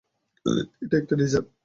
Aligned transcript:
এটা 0.83 0.95
একটা 0.97 1.15
ডেজার্ট। 1.15 1.47